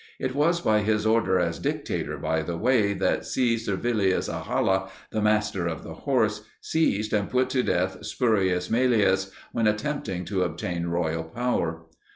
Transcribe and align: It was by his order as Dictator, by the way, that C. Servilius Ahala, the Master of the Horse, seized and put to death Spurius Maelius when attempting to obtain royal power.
It 0.19 0.33
was 0.33 0.61
by 0.61 0.79
his 0.79 1.05
order 1.05 1.37
as 1.37 1.59
Dictator, 1.59 2.17
by 2.17 2.41
the 2.41 2.57
way, 2.57 2.93
that 2.95 3.23
C. 3.23 3.55
Servilius 3.55 4.27
Ahala, 4.27 4.89
the 5.11 5.21
Master 5.21 5.67
of 5.67 5.83
the 5.83 5.93
Horse, 5.93 6.41
seized 6.59 7.13
and 7.13 7.29
put 7.29 7.51
to 7.51 7.61
death 7.61 8.03
Spurius 8.03 8.69
Maelius 8.71 9.29
when 9.51 9.67
attempting 9.67 10.25
to 10.25 10.41
obtain 10.41 10.87
royal 10.87 11.25
power. 11.25 11.83